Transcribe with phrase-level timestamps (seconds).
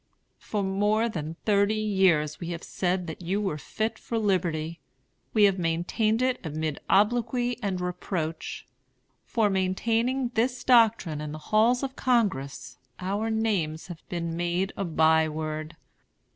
[0.39, 4.79] For more than thirty years we have said that you were fit for liberty.
[5.31, 8.65] We have maintained it amid obloquy and reproach.
[9.27, 14.85] For maintaining this doctrine in the halls of Congress our names have been made a
[14.85, 15.75] by word.